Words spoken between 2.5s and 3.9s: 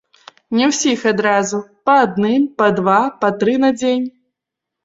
па два, па тры на